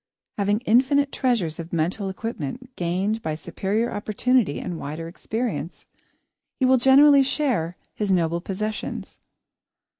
Having 0.39 0.61
infinite 0.61 1.11
treasures 1.11 1.59
of 1.59 1.71
mental 1.71 2.09
equipment, 2.09 2.75
gained 2.75 3.21
by 3.21 3.35
superior 3.35 3.91
opportunity 3.93 4.59
and 4.59 4.79
wider 4.79 5.07
experience, 5.07 5.85
he 6.59 6.65
will 6.65 6.77
generously 6.77 7.21
share 7.21 7.77
his 7.93 8.11
noble 8.11 8.41
possessions. 8.41 9.19